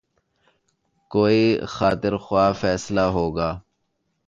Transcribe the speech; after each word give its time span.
کوئی 1.11 1.59
خاطر 1.67 2.13
خواہ 2.17 2.51
فیصلہ 2.61 3.05
ہو 3.15 3.25
گا۔ 3.35 3.49